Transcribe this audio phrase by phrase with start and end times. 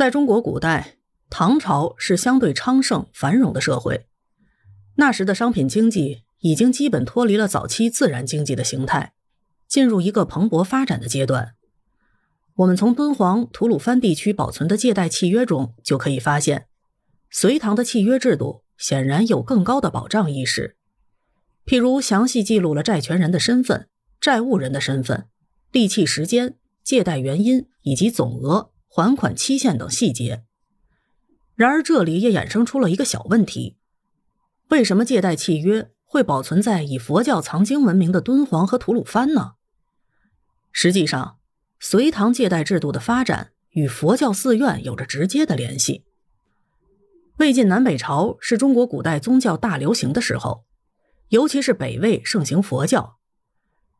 [0.00, 0.96] 在中国古代，
[1.28, 4.06] 唐朝是相对昌盛繁荣的社会，
[4.94, 9.12] 那时的商品经济已经基本脱离了早期自然经济的形态，
[9.68, 11.52] 进入一个蓬勃发展的阶段。
[12.54, 16.68] 我们从敦煌、吐鲁番地区保存的借贷契约中就可以发现，
[17.28, 20.78] 隋唐的契约制度显然有更高的保障意识，
[21.66, 23.86] 譬如详细记录了债权人的身份、
[24.18, 25.26] 债务人的身份、
[25.70, 28.70] 利契时间、借贷原因以及总额。
[28.92, 30.42] 还款期限等细节。
[31.54, 33.76] 然而，这里也衍生出了一个小问题：
[34.70, 39.52] 为什么借贷契约会保存在以佛教藏经闻名的敦煌和吐鲁番呢？
[40.72, 41.38] 实际上，
[41.78, 46.04] 隋唐借贷制度的发展与佛教寺院有着直接的联系。
[47.36, 50.64] 魏晋南北朝是中国古代宗教大流行的时候，
[51.28, 53.18] 尤其是北魏盛行佛教，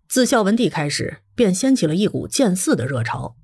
[0.09, 3.37] 自孝文帝开始，便掀起了一股建寺的热潮。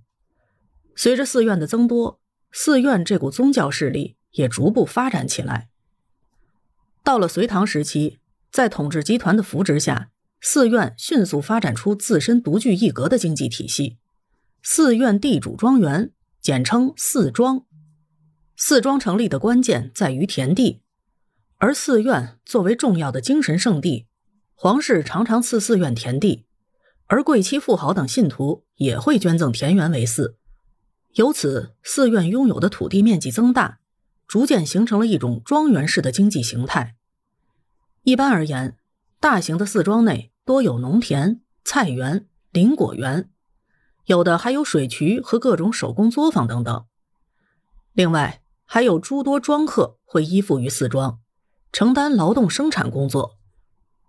[0.97, 2.19] 随着寺院的增多，
[2.51, 5.69] 寺院这股宗教势力也逐步发展起来。
[7.05, 8.19] 到了隋唐时期，
[8.51, 13.99] 在统治集团的扶植下，寺院迅速发展出自身独具一格的经济体系。
[14.63, 17.65] 寺院地主庄园，简称寺庄。
[18.57, 20.81] 寺庄成立的关键在于田地，
[21.59, 24.07] 而寺院作为重要的精神圣地，
[24.55, 26.47] 皇室常常赐寺院田地，
[27.07, 30.39] 而贵戚富豪等信徒也会捐赠田园为寺。
[31.17, 33.79] 由此，寺院拥有的土地面积增大，
[34.29, 36.95] 逐渐形成了一种庄园式的经济形态。
[38.03, 38.77] 一般而言，
[39.19, 43.31] 大型的寺庄内多有农田、菜园、林果园，
[44.05, 46.85] 有的还有水渠和各种手工作坊等等。
[47.95, 51.19] 另外，还有诸多庄客会依附于寺庄，
[51.73, 53.39] 承担劳动生产工作，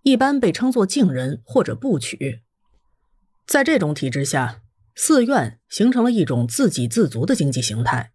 [0.04, 2.44] 一般被称作净人或者部曲。
[3.46, 4.60] 在这种体制下，
[5.00, 8.14] 寺院形成了一种自给自足的经济形态，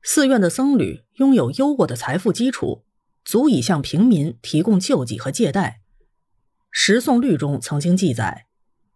[0.00, 2.84] 寺院的僧侣拥有优渥的财富基础，
[3.24, 5.80] 足以向平民提供救济和借贷。
[6.70, 8.46] 《十诵律》中曾经记载：“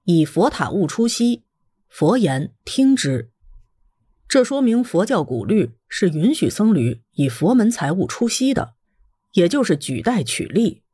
[0.05, 1.43] 以佛塔物出息，
[1.89, 3.33] 佛言听之。”
[4.29, 8.75] 这说明佛教古律是允许僧侣以佛门财物出息的，
[9.33, 10.85] 也就是举贷取利。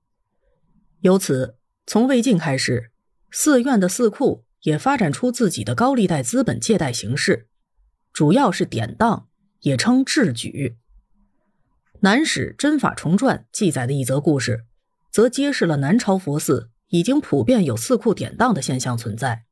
[1.03, 2.93] 由此，从魏晋开始，
[3.31, 4.47] 寺院的寺库。
[4.63, 7.49] 也发展出自己的高利贷资本借贷形式，
[8.13, 9.29] 主要是典当，
[9.61, 10.77] 也称制举。
[12.01, 14.65] 《南史真法重传》记载的一则故事，
[15.11, 19.45] 则揭示了南朝佛寺已经普遍有寺库典当的现象存在。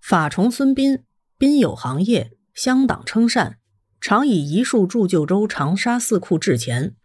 [0.00, 1.04] 法重孙斌，
[1.36, 3.58] 斌有行业，乡党称善，
[4.00, 6.96] 常以一束铸就州长沙寺库制钱，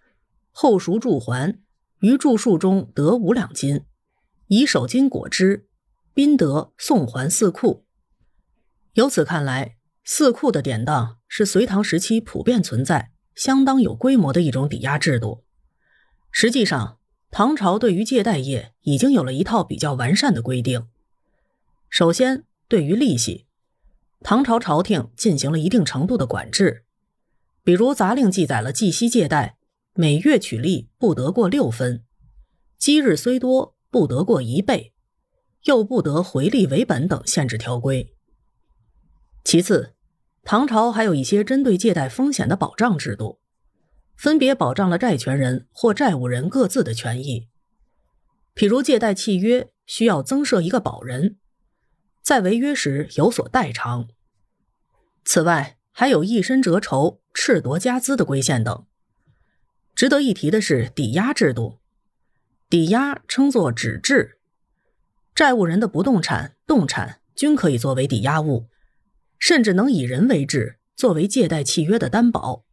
[0.52, 1.60] 后赎铸还，
[2.00, 3.82] 于铸数中得五两金，
[4.48, 5.68] 以手金裹之。
[6.16, 7.84] 宾德送还四库，
[8.94, 15.44] 由此看来，四库的典当是隋唐时期普遍存在、相当有规模的一种抵押制度。
[16.32, 17.00] 实际上，
[17.32, 20.88] 唐朝对于借贷业已经有了一套比较完善的规定。
[21.90, 23.46] 首先，对于利息，
[24.22, 26.86] 唐朝朝廷进行了一定程度的管制，
[27.62, 29.58] 比如杂令记载了计息借贷，
[29.94, 32.06] 每月取利不得过六分，
[32.78, 34.94] 积日虽多，不得过一倍。
[35.66, 38.14] 又不得回利为本等限制条规。
[39.44, 39.94] 其次，
[40.44, 43.40] 唐朝还有一些针对借贷风险的保障制度，
[44.16, 47.48] 分别保障了债权人或债务人各自的权益。
[48.56, 51.38] 譬如借贷契约需要增设一个保人，
[52.22, 54.08] 在违约时有所代偿。
[55.24, 58.86] 此外，还有一身折酬、赤夺家资的规限等。
[59.96, 61.80] 值得一提的是抵押制度，
[62.70, 64.35] 抵押称作纸质。
[65.36, 68.70] 债务人的不动产、动产均可以作为抵押物，
[69.38, 72.64] 甚至能以人为质，作为借贷契约的担保。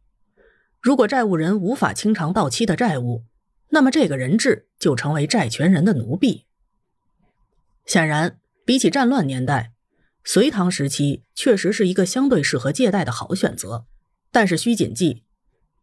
[0.79, 3.25] 如果债务人无法清偿到期的债务，
[3.71, 6.45] 那么这个人质就成为债权人的奴婢。
[7.85, 9.73] 显然，比起战乱年代，
[10.23, 13.85] 隋唐时期确实是一个相对适合借贷的好选择。
[14.31, 15.23] 但是需谨记，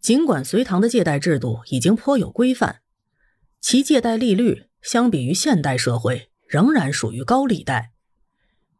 [0.00, 2.81] 尽管隋唐的借贷制度已经颇有规范，
[3.61, 6.30] 其借贷利率相比于现代社会。
[6.50, 7.93] 仍然属于高利贷，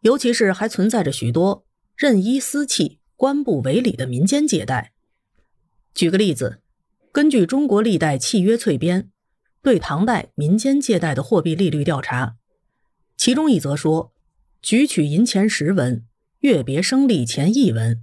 [0.01, 1.65] 尤其是还存在着许多
[1.97, 4.93] 任依私契、官不为理的民间借贷。
[5.95, 6.61] 举个例子，
[7.13, 9.03] 根据《中国历代契约粹编》
[9.63, 12.35] 对唐代民间借贷的货币利率调查，
[13.17, 14.13] 其中一则说
[14.61, 16.05] ：“举取银钱十文，
[16.41, 18.03] 月别生利钱一文，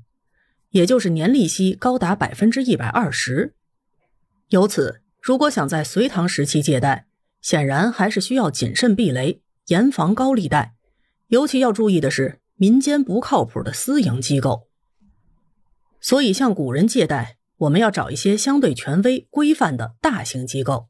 [0.69, 3.53] 也就是年利息高达百分之一百二十。”
[4.47, 7.07] 由此，如果想在隋唐时期借贷，
[7.41, 9.41] 显然还是需要谨慎避雷。
[9.67, 10.75] 严防高利贷，
[11.27, 14.67] 尤其要注意的是民间不靠谱的私营机构。
[15.99, 20.87] 所以，向古人借贷，我们要找一些相对权威、规范的大型机构。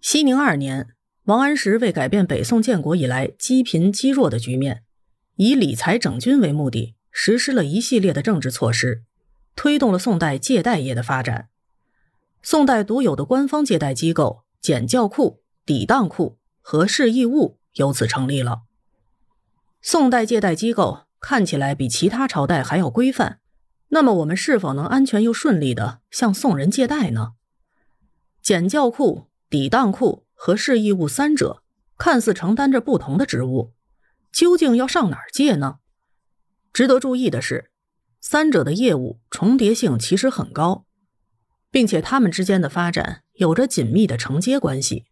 [0.00, 0.88] 熙宁二年，
[1.24, 4.84] 王安石为改变北宋建国以来积贫积弱的局面，
[5.34, 9.02] 以理财整军为目的，实施了一系列的政治措施，
[9.56, 11.48] 推动了宋代借贷业的发展。
[12.42, 18.62] 宋代独有的官方借贷机构——检校库、抵当库和市义务由此成立了。
[19.80, 23.38] 宋代借贷机构看起来比其他朝代还要规范。
[23.90, 27.34] 那么我们是否能安全又顺利的向宋人借贷呢？
[28.42, 31.62] 检教库、抵当库和市义务三者
[31.96, 33.72] 看似承担着不同的职务，
[34.32, 35.76] 究竟要上哪儿借呢？
[36.72, 37.70] 值得注意的是，
[38.20, 40.84] 三者的业务重叠性其实很高，
[41.70, 45.04] 并且他们之间的发展有着紧密的承接关系。